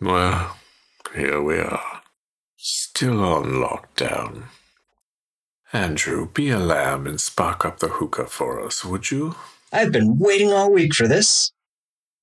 Well, 0.00 0.56
here 1.14 1.40
we 1.42 1.58
are. 1.58 2.02
Still 2.56 3.24
on 3.24 3.44
lockdown. 3.44 4.44
Andrew, 5.72 6.28
be 6.28 6.50
a 6.50 6.58
lamb 6.58 7.06
and 7.06 7.20
spark 7.20 7.64
up 7.64 7.78
the 7.78 7.88
hookah 7.88 8.26
for 8.26 8.64
us, 8.64 8.84
would 8.84 9.10
you? 9.10 9.36
I've 9.72 9.92
been 9.92 10.18
waiting 10.18 10.52
all 10.52 10.72
week 10.72 10.94
for 10.94 11.08
this. 11.08 11.50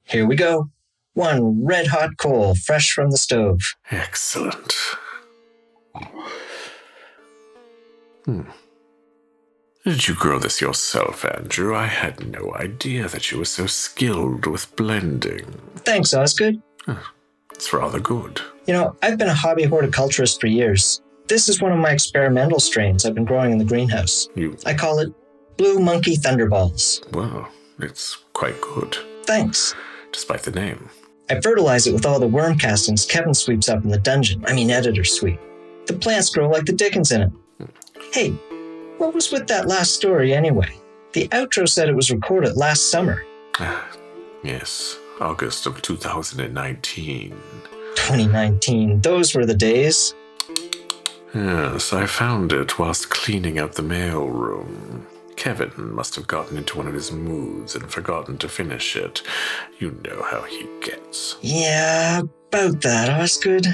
Here 0.05 0.25
we 0.25 0.35
go. 0.35 0.69
One 1.13 1.63
red 1.63 1.87
hot 1.87 2.17
coal, 2.17 2.55
fresh 2.55 2.91
from 2.91 3.11
the 3.11 3.17
stove. 3.17 3.59
Excellent. 3.91 4.73
Hmm. 8.25 8.43
Did 9.83 10.07
you 10.07 10.15
grow 10.15 10.39
this 10.39 10.61
yourself, 10.61 11.25
Andrew? 11.25 11.75
I 11.75 11.87
had 11.87 12.25
no 12.25 12.53
idea 12.55 13.07
that 13.09 13.31
you 13.31 13.39
were 13.39 13.45
so 13.45 13.65
skilled 13.67 14.45
with 14.45 14.73
blending. 14.75 15.59
Thanks, 15.77 16.13
Osgood. 16.13 16.61
It's 17.55 17.73
rather 17.73 17.99
good. 17.99 18.41
You 18.67 18.73
know, 18.73 18.95
I've 19.01 19.17
been 19.17 19.27
a 19.29 19.33
hobby 19.33 19.63
horticulturist 19.63 20.39
for 20.39 20.47
years. 20.47 21.01
This 21.27 21.47
is 21.49 21.61
one 21.61 21.71
of 21.71 21.79
my 21.79 21.91
experimental 21.91 22.59
strains 22.59 23.05
I've 23.05 23.15
been 23.15 23.25
growing 23.25 23.51
in 23.51 23.57
the 23.57 23.65
greenhouse. 23.65 24.27
You, 24.35 24.57
I 24.65 24.73
call 24.73 24.99
it 24.99 25.09
Blue 25.57 25.79
Monkey 25.79 26.15
Thunderballs. 26.17 27.09
well, 27.13 27.47
it's 27.79 28.17
quite 28.33 28.59
good, 28.61 28.97
Thanks. 29.25 29.73
despite 30.11 30.43
the 30.43 30.51
name. 30.51 30.89
I 31.29 31.39
fertilize 31.41 31.87
it 31.87 31.93
with 31.93 32.05
all 32.05 32.19
the 32.19 32.27
worm 32.27 32.57
castings 32.57 33.05
Kevin 33.05 33.33
sweeps 33.33 33.69
up 33.69 33.83
in 33.83 33.89
the 33.89 33.97
dungeon. 33.97 34.43
I 34.45 34.53
mean, 34.53 34.69
editor 34.69 35.03
sweep. 35.05 35.39
The 35.85 35.93
plants 35.93 36.29
grow 36.29 36.49
like 36.49 36.65
the 36.65 36.73
dickens 36.73 37.11
in 37.11 37.21
it. 37.21 37.31
Hey, 38.11 38.31
what 38.97 39.13
was 39.13 39.31
with 39.31 39.47
that 39.47 39.67
last 39.67 39.93
story 39.95 40.33
anyway? 40.33 40.77
The 41.13 41.27
outro 41.29 41.67
said 41.67 41.87
it 41.89 41.95
was 41.95 42.11
recorded 42.11 42.57
last 42.57 42.89
summer. 42.89 43.23
Ah, 43.59 43.87
yes, 44.43 44.97
August 45.19 45.65
of 45.65 45.81
2019. 45.81 47.29
2019. 47.95 49.01
Those 49.01 49.35
were 49.35 49.45
the 49.45 49.53
days. 49.53 50.13
Yes, 51.33 51.93
I 51.93 52.05
found 52.05 52.51
it 52.51 52.77
whilst 52.77 53.09
cleaning 53.09 53.57
out 53.57 53.73
the 53.73 53.81
mail 53.81 54.27
room. 54.27 55.07
Kevin 55.35 55.71
must 55.93 56.15
have 56.15 56.27
gotten 56.27 56.57
into 56.57 56.77
one 56.77 56.87
of 56.87 56.93
his 56.93 57.11
moods 57.11 57.75
and 57.75 57.91
forgotten 57.91 58.37
to 58.37 58.47
finish 58.47 58.95
it. 58.95 59.23
You 59.79 59.99
know 60.03 60.23
how 60.29 60.43
he 60.43 60.67
gets. 60.81 61.37
Yeah, 61.41 62.19
about 62.19 62.81
that, 62.81 63.09
Osgood. 63.19 63.67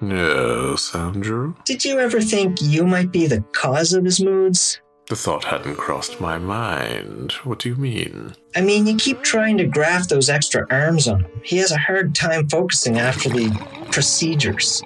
Yes, 0.00 0.94
Andrew? 0.94 1.54
Did 1.64 1.84
you 1.84 1.98
ever 1.98 2.20
think 2.20 2.58
you 2.60 2.86
might 2.86 3.10
be 3.10 3.26
the 3.26 3.40
cause 3.52 3.94
of 3.94 4.04
his 4.04 4.20
moods? 4.20 4.80
The 5.08 5.16
thought 5.16 5.44
hadn't 5.44 5.76
crossed 5.76 6.20
my 6.20 6.36
mind. 6.36 7.32
What 7.44 7.60
do 7.60 7.70
you 7.70 7.76
mean? 7.76 8.34
I 8.54 8.60
mean, 8.60 8.86
you 8.86 8.94
keep 8.96 9.22
trying 9.22 9.56
to 9.56 9.64
graft 9.64 10.10
those 10.10 10.28
extra 10.28 10.66
arms 10.70 11.08
on 11.08 11.20
him. 11.20 11.40
He 11.42 11.56
has 11.58 11.72
a 11.72 11.78
hard 11.78 12.14
time 12.14 12.46
focusing 12.48 12.98
after 12.98 13.30
the 13.30 13.48
procedures. 13.90 14.82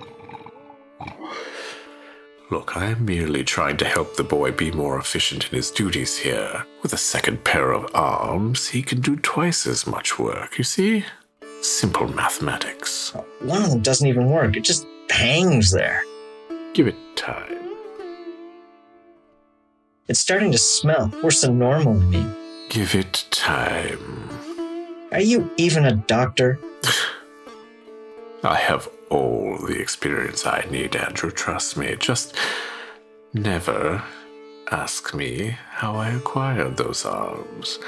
Look, 2.53 2.77
I 2.77 2.85
am 2.87 3.05
merely 3.05 3.43
trying 3.43 3.79
to 3.79 3.85
help 3.85 4.15
the 4.15 4.23
boy 4.23 4.53
be 4.53 4.71
more 4.71 4.97
efficient 4.97 5.49
in 5.51 5.57
his 5.57 5.73
duties 5.73 6.19
here. 6.19 6.67
With 6.83 6.93
a 6.93 6.99
second 6.99 7.43
pair 7.43 7.73
of 7.73 7.91
arms, 7.93 8.69
he 8.69 8.83
can 8.83 9.01
do 9.01 9.17
twice 9.17 9.67
as 9.67 9.89
much 9.89 10.21
work, 10.21 10.57
you 10.57 10.63
see? 10.63 11.05
Simple 11.63 12.07
mathematics. 12.07 13.13
One 13.41 13.63
of 13.63 13.71
them 13.71 13.81
doesn't 13.81 14.07
even 14.07 14.31
work, 14.31 14.57
it 14.57 14.63
just 14.63 14.87
hangs 15.11 15.73
there. 15.73 16.05
Give 16.75 16.87
it 16.87 16.97
time. 17.17 17.62
It's 20.13 20.21
starting 20.21 20.53
to 20.53 20.59
smell 20.59 21.11
worse 21.23 21.41
than 21.41 21.59
normal, 21.59 21.99
I 21.99 22.05
mean. 22.05 22.37
Give 22.69 22.95
it 22.95 23.25
time. 23.31 24.29
Are 25.11 25.23
you 25.23 25.51
even 25.57 25.87
a 25.87 25.97
doctor? 25.97 26.59
I 28.45 28.57
have 28.57 28.91
all 29.09 29.57
the 29.57 29.81
experience 29.81 30.45
I 30.45 30.67
need, 30.71 30.95
Andrew. 30.97 31.31
Trust 31.31 31.79
me. 31.79 31.97
Just 31.99 32.37
never 33.33 34.05
ask 34.71 35.15
me 35.15 35.57
how 35.71 35.97
I 35.97 36.11
acquired 36.11 36.77
those 36.77 37.07
arms, 37.07 37.79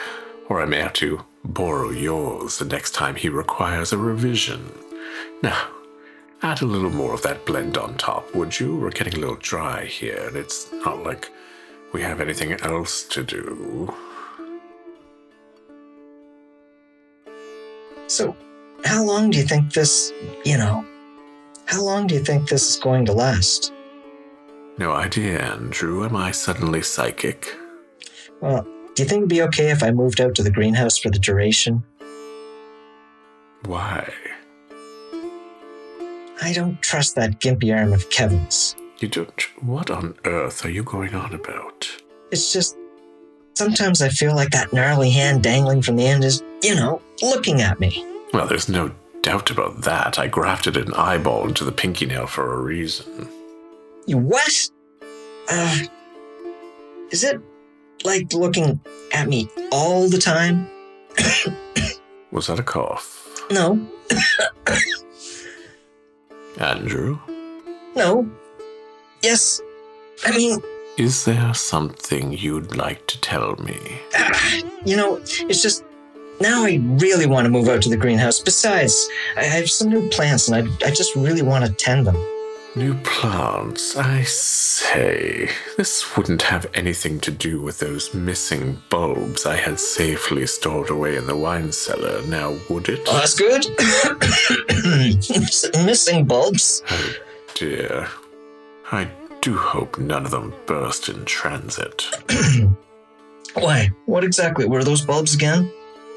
or 0.48 0.62
I 0.62 0.64
may 0.64 0.78
have 0.78 0.94
to 0.94 1.26
borrow 1.44 1.90
yours 1.90 2.56
the 2.56 2.64
next 2.64 2.92
time 2.92 3.16
he 3.16 3.28
requires 3.28 3.92
a 3.92 3.98
revision. 3.98 4.72
Now, 5.42 5.68
add 6.40 6.62
a 6.62 6.64
little 6.64 6.88
more 6.88 7.12
of 7.12 7.20
that 7.20 7.44
blend 7.44 7.76
on 7.76 7.98
top, 7.98 8.34
would 8.34 8.58
you? 8.58 8.76
We're 8.76 8.92
getting 8.92 9.16
a 9.16 9.18
little 9.18 9.36
dry 9.36 9.84
here, 9.84 10.28
and 10.28 10.38
it's 10.38 10.72
not 10.72 11.02
like 11.02 11.30
we 11.94 12.02
have 12.02 12.20
anything 12.20 12.52
else 12.54 13.04
to 13.04 13.22
do. 13.22 13.94
So, 18.08 18.36
how 18.84 19.04
long 19.04 19.30
do 19.30 19.38
you 19.38 19.44
think 19.44 19.72
this, 19.72 20.12
you 20.44 20.58
know, 20.58 20.84
how 21.66 21.82
long 21.82 22.08
do 22.08 22.16
you 22.16 22.20
think 22.20 22.48
this 22.48 22.68
is 22.68 22.76
going 22.82 23.06
to 23.06 23.12
last? 23.12 23.72
No 24.76 24.90
idea, 24.90 25.40
Andrew. 25.40 26.04
Am 26.04 26.16
I 26.16 26.32
suddenly 26.32 26.82
psychic? 26.82 27.56
Well, 28.40 28.64
do 28.94 29.02
you 29.02 29.08
think 29.08 29.20
it'd 29.20 29.28
be 29.28 29.42
okay 29.42 29.70
if 29.70 29.84
I 29.84 29.92
moved 29.92 30.20
out 30.20 30.34
to 30.34 30.42
the 30.42 30.50
greenhouse 30.50 30.98
for 30.98 31.10
the 31.10 31.18
duration? 31.20 31.84
Why? 33.66 34.12
I 36.42 36.52
don't 36.52 36.82
trust 36.82 37.14
that 37.14 37.40
gimpy 37.40 37.74
arm 37.74 37.92
of 37.92 38.10
Kevin's. 38.10 38.74
You 38.98 39.08
don't. 39.08 39.42
What 39.60 39.90
on 39.90 40.16
earth 40.24 40.64
are 40.64 40.70
you 40.70 40.82
going 40.82 41.14
on 41.14 41.34
about? 41.34 41.88
It's 42.30 42.52
just, 42.52 42.76
sometimes 43.54 44.00
I 44.02 44.08
feel 44.08 44.34
like 44.34 44.50
that 44.50 44.72
gnarly 44.72 45.10
hand 45.10 45.42
dangling 45.42 45.82
from 45.82 45.96
the 45.96 46.06
end 46.06 46.24
is, 46.24 46.42
you 46.62 46.74
know, 46.74 47.02
looking 47.22 47.60
at 47.60 47.80
me. 47.80 48.06
Well, 48.32 48.46
there's 48.46 48.68
no 48.68 48.92
doubt 49.22 49.50
about 49.50 49.82
that. 49.82 50.18
I 50.18 50.26
grafted 50.28 50.76
an 50.76 50.92
eyeball 50.94 51.46
into 51.48 51.64
the 51.64 51.72
pinky 51.72 52.06
nail 52.06 52.26
for 52.26 52.54
a 52.54 52.60
reason. 52.62 53.28
You 54.06 54.18
what? 54.18 54.70
Uh, 55.48 55.78
is 57.10 57.24
it 57.24 57.40
like 58.04 58.32
looking 58.32 58.80
at 59.12 59.28
me 59.28 59.48
all 59.72 60.08
the 60.08 60.18
time? 60.18 60.68
Was 62.30 62.46
that 62.48 62.58
a 62.58 62.62
cough? 62.62 63.20
No, 63.50 63.86
Andrew? 66.58 67.18
no. 67.94 68.28
Yes. 69.24 69.62
I 70.26 70.36
mean, 70.36 70.60
Is 70.98 71.24
there 71.24 71.54
something 71.54 72.32
you'd 72.34 72.76
like 72.76 73.06
to 73.06 73.18
tell 73.22 73.56
me? 73.56 73.78
you 74.84 74.98
know, 74.98 75.16
it's 75.48 75.62
just 75.62 75.82
now 76.42 76.62
I 76.62 76.78
really 76.82 77.24
want 77.24 77.46
to 77.46 77.50
move 77.50 77.68
out 77.68 77.80
to 77.82 77.88
the 77.88 77.96
greenhouse. 77.96 78.38
Besides, 78.38 79.08
I 79.38 79.44
have 79.44 79.70
some 79.70 79.88
new 79.88 80.10
plants 80.10 80.46
and 80.48 80.56
I, 80.56 80.86
I 80.86 80.90
just 80.90 81.16
really 81.16 81.40
want 81.40 81.64
to 81.64 81.72
tend 81.72 82.06
them. 82.06 82.16
New 82.76 82.92
plants, 83.02 83.96
I 83.96 84.24
say. 84.24 85.48
This 85.78 86.16
wouldn't 86.18 86.42
have 86.42 86.66
anything 86.74 87.18
to 87.20 87.30
do 87.30 87.62
with 87.62 87.78
those 87.78 88.12
missing 88.12 88.82
bulbs 88.90 89.46
I 89.46 89.56
had 89.56 89.80
safely 89.80 90.46
stored 90.46 90.90
away 90.90 91.16
in 91.16 91.26
the 91.26 91.36
wine 91.36 91.72
cellar, 91.72 92.20
now 92.26 92.58
would 92.68 92.90
it? 92.90 93.00
Oh, 93.06 93.18
that's 93.20 93.36
good. 93.38 93.64
Missing 95.86 96.26
bulbs. 96.26 96.82
Oh 96.90 97.14
dear. 97.54 98.06
I 98.94 99.10
do 99.40 99.56
hope 99.56 99.98
none 99.98 100.24
of 100.24 100.30
them 100.30 100.54
burst 100.66 101.08
in 101.08 101.24
transit. 101.24 102.04
Why? 103.54 103.90
What 104.06 104.22
exactly 104.22 104.66
were 104.68 104.84
those 104.84 105.04
bulbs 105.04 105.34
again? 105.34 105.68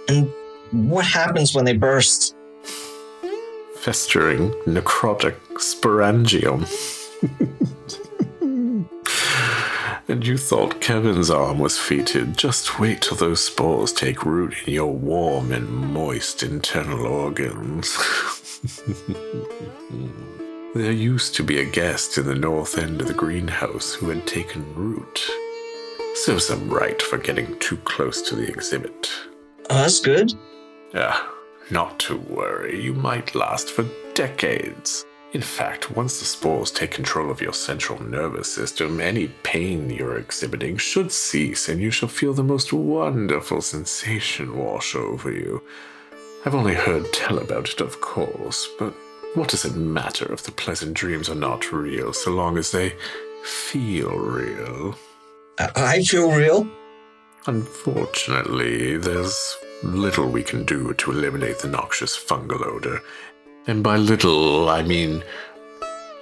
And 0.08 0.32
what 0.72 1.04
happens 1.04 1.56
when 1.56 1.66
they 1.66 1.76
burst? 1.76 2.36
Festering 3.78 4.52
necrotic 4.68 5.36
sporangium. 5.54 6.68
and 10.08 10.28
you 10.28 10.38
thought 10.38 10.80
Kevin's 10.80 11.32
arm 11.32 11.58
was 11.58 11.80
fated. 11.80 12.38
Just 12.38 12.80
wait 12.80 13.02
till 13.02 13.18
those 13.18 13.44
spores 13.44 13.92
take 13.92 14.24
root 14.24 14.54
in 14.68 14.74
your 14.74 14.94
warm 14.94 15.52
and 15.52 15.68
moist 15.68 16.44
internal 16.44 17.07
organs. 17.07 17.98
there 20.77 20.91
used 20.91 21.35
to 21.35 21.44
be 21.44 21.59
a 21.59 21.65
guest 21.65 22.18
in 22.18 22.25
the 22.25 22.35
north 22.35 22.77
end 22.77 23.01
of 23.01 23.07
the 23.07 23.13
greenhouse 23.13 23.94
who 23.94 24.09
had 24.09 24.27
taken 24.27 24.75
root. 24.75 25.27
Serves 26.13 26.47
them 26.47 26.69
right 26.69 27.01
for 27.01 27.18
getting 27.18 27.57
too 27.59 27.77
close 27.77 28.21
to 28.24 28.35
the 28.35 28.47
exhibit. 28.47 29.09
Oh, 29.69 29.75
that's 29.75 30.00
good. 30.00 30.33
Ah, 30.94 31.33
not 31.71 32.00
to 32.00 32.18
worry, 32.18 32.81
you 32.81 32.94
might 32.94 33.35
last 33.35 33.71
for 33.71 33.85
decades. 34.13 35.03
In 35.33 35.41
fact, 35.41 35.91
once 35.91 36.19
the 36.19 36.25
spores 36.25 36.71
take 36.71 36.91
control 36.91 37.29
of 37.29 37.41
your 37.41 37.53
central 37.53 38.01
nervous 38.01 38.51
system, 38.51 39.01
any 39.01 39.27
pain 39.44 39.89
you're 39.89 40.18
exhibiting 40.18 40.77
should 40.77 41.12
cease 41.12 41.68
and 41.68 41.81
you 41.81 41.91
shall 41.91 42.09
feel 42.09 42.33
the 42.33 42.44
most 42.44 42.71
wonderful 42.71 43.62
sensation 43.62 44.56
wash 44.56 44.95
over 44.95 45.31
you. 45.31 45.62
I've 46.45 46.56
only 46.56 46.75
heard 46.75 47.12
tell 47.12 47.39
about 47.39 47.69
it, 47.69 47.81
of 47.81 48.00
course, 48.00 48.69
but 48.79 48.94
what 49.38 49.50
does 49.50 49.66
it 49.66 49.75
matter 49.75 50.34
if 50.34 50.42
the 50.42 50.51
pleasant 50.51 50.95
dreams 50.95 51.30
are 51.30 51.36
not 51.36 51.72
real 51.72 52.12
so 52.12 52.31
long 52.31 52.57
as 52.57 52.72
they 52.72 52.95
feel 53.44 54.18
real? 54.18 54.98
I, 55.60 55.69
I 55.75 56.01
feel 56.01 56.31
real. 56.31 56.68
Unfortunately, 57.45 58.98
there's 58.98 59.57
little 59.84 60.28
we 60.28 60.42
can 60.42 60.66
do 60.66 60.92
to 60.95 61.12
eliminate 61.12 61.60
the 61.60 61.68
noxious 61.68 62.18
fungal 62.18 62.66
odor. 62.66 63.00
And 63.68 63.84
by 63.84 63.98
little, 63.98 64.69
I 64.69 64.81
mean 64.81 65.24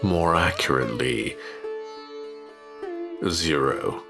more 0.03 0.35
accurately, 0.35 1.37
zero. 3.29 4.03